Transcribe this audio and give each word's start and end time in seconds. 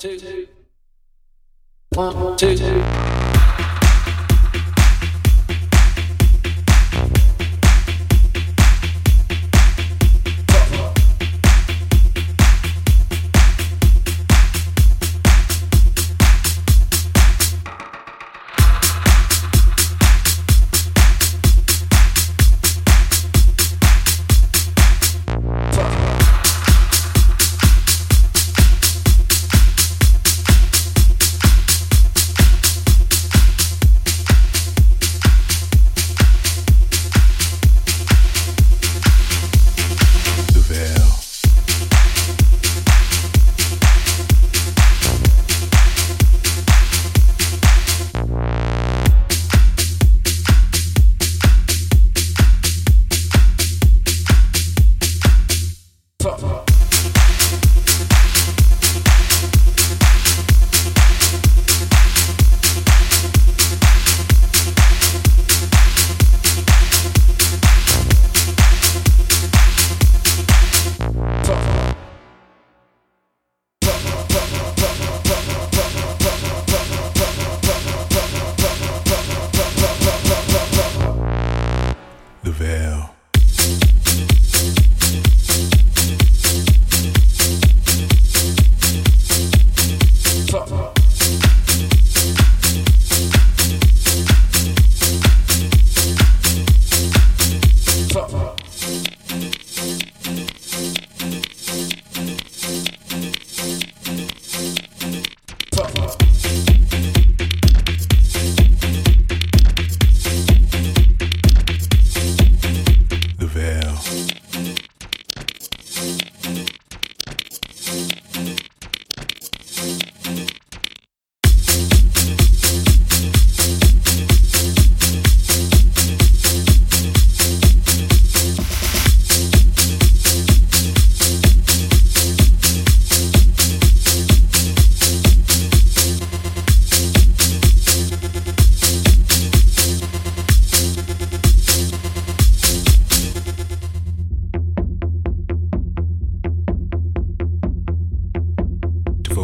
two, 0.00 0.48
one, 1.94 2.34
two. 2.38 3.69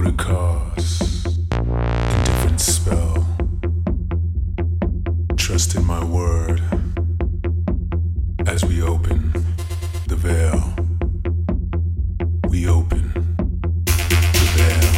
Dakota 0.00 0.72
spell. 2.56 3.26
Trust 5.36 5.74
in 5.74 5.84
my 5.84 6.02
word 6.04 6.62
as 8.46 8.64
we 8.64 8.80
open 8.82 9.32
the 10.06 10.16
vale. 10.16 10.74
We 12.48 12.66
open 12.68 13.12
the 14.40 14.46
vale. 14.56 14.92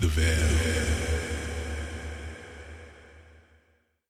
The 0.00 0.08
vale. 0.08 0.57